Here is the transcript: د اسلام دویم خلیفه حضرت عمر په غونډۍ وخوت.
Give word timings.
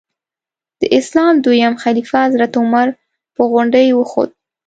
د 0.81 0.83
اسلام 0.99 1.33
دویم 1.45 1.73
خلیفه 1.83 2.17
حضرت 2.25 2.51
عمر 2.61 2.87
په 3.35 3.41
غونډۍ 3.51 3.87
وخوت. 3.99 4.31